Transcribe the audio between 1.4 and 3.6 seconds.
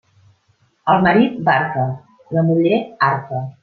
barca; la muller, arca.